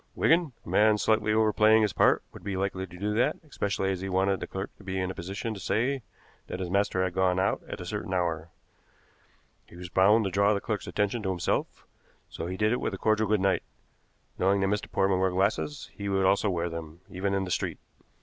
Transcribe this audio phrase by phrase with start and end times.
[0.15, 4.01] Wigan, a man slightly overplaying his part would be likely to do that, especially as
[4.01, 6.01] he wanted the clerk to be in a position to say
[6.47, 8.49] that his master had gone out at a certain hour.
[9.67, 11.85] He was bound to draw the clerk's attention to himself,
[12.31, 13.61] so he did it with a cordial good night.
[14.39, 14.91] Knowing that Mr.
[14.91, 17.77] Portman wore glasses, he would also wear them, even in the street."